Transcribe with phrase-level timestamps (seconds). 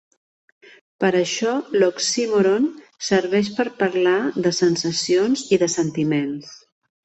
[1.03, 1.51] Per això
[1.83, 2.65] l'oxímoron
[3.09, 4.17] serveix per parlar
[4.49, 6.53] de sensacions i de sentiments.